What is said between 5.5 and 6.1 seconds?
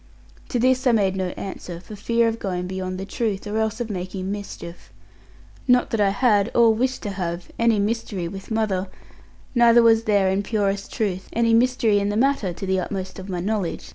Not that I